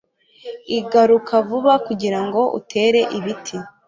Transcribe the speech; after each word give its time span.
iguruka 0.77 1.35
vuba 1.47 1.73
kugirango 1.85 2.41
utere 2.59 2.99
ibiti 3.17 3.57